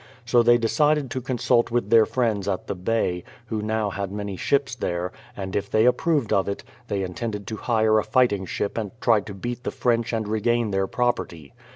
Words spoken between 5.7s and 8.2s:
approved of it, they intended to hire a